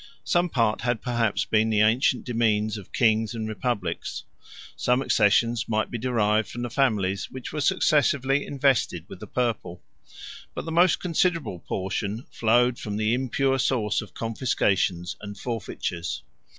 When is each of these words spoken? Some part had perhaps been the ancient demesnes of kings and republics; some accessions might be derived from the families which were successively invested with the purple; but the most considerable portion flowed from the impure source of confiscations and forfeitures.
Some 0.23 0.49
part 0.49 0.81
had 0.81 0.99
perhaps 1.03 1.45
been 1.45 1.69
the 1.69 1.81
ancient 1.81 2.25
demesnes 2.25 2.75
of 2.75 2.91
kings 2.91 3.35
and 3.35 3.47
republics; 3.47 4.23
some 4.75 4.99
accessions 5.03 5.69
might 5.69 5.91
be 5.91 5.99
derived 5.99 6.49
from 6.49 6.63
the 6.63 6.71
families 6.71 7.29
which 7.29 7.53
were 7.53 7.61
successively 7.61 8.43
invested 8.43 9.05
with 9.07 9.19
the 9.19 9.27
purple; 9.27 9.83
but 10.55 10.65
the 10.65 10.71
most 10.71 10.99
considerable 10.99 11.59
portion 11.59 12.25
flowed 12.31 12.79
from 12.79 12.97
the 12.97 13.13
impure 13.13 13.59
source 13.59 14.01
of 14.01 14.15
confiscations 14.15 15.17
and 15.21 15.37
forfeitures. 15.37 16.23